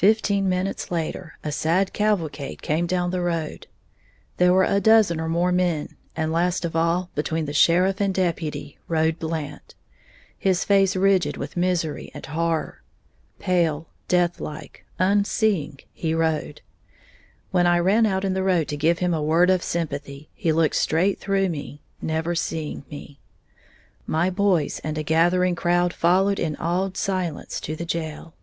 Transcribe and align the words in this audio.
Fifteen 0.00 0.48
minutes 0.48 0.92
later, 0.92 1.38
a 1.42 1.50
sad 1.50 1.92
cavalcade 1.92 2.62
came 2.62 2.86
down 2.86 3.10
the 3.10 3.20
road. 3.20 3.66
There 4.36 4.52
were 4.52 4.62
a 4.62 4.78
dozen 4.78 5.18
or 5.20 5.28
more 5.28 5.50
men, 5.50 5.96
and 6.14 6.30
last 6.30 6.64
of 6.64 6.76
all, 6.76 7.10
between 7.16 7.46
the 7.46 7.52
sheriff 7.52 8.00
and 8.00 8.14
deputy, 8.14 8.78
rode 8.86 9.18
Blant, 9.18 9.74
his 10.38 10.62
face 10.64 10.94
rigid 10.94 11.36
with 11.36 11.56
misery 11.56 12.12
and 12.14 12.24
horror. 12.26 12.80
Pale, 13.40 13.88
deathlike, 14.06 14.84
unseeing, 15.00 15.80
he 15.92 16.14
rode. 16.14 16.60
When 17.50 17.66
I 17.66 17.80
ran 17.80 18.06
out 18.06 18.24
in 18.24 18.34
the 18.34 18.44
road 18.44 18.68
to 18.68 18.76
give 18.76 19.00
him 19.00 19.12
a 19.12 19.20
word 19.20 19.50
of 19.50 19.64
sympathy 19.64 20.28
he 20.32 20.52
looked 20.52 20.76
straight 20.76 21.18
through 21.18 21.48
me, 21.48 21.82
never 22.00 22.36
seeing 22.36 22.84
me. 22.88 23.18
My 24.06 24.30
boys 24.30 24.78
and 24.84 24.96
a 24.96 25.02
gathering 25.02 25.56
crowd 25.56 25.92
followed 25.92 26.38
in 26.38 26.54
awed 26.60 26.96
silence 26.96 27.60
to 27.62 27.74
the 27.74 27.84
jail. 27.84 28.34